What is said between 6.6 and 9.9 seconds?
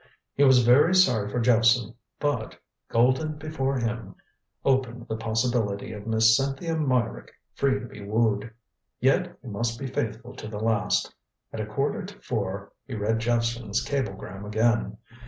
Meyrick free to be wooed. Yet he must be